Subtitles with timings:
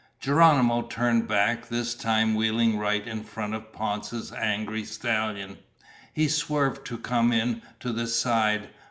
[0.19, 5.59] Geronimo turned back, this time wheeling right in front of Ponce's angry stallion.
[6.11, 8.69] He swerved to come in to the side.